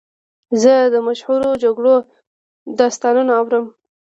[0.61, 1.95] زه د مشهورو جګړو
[2.79, 3.65] داستانونه اورم.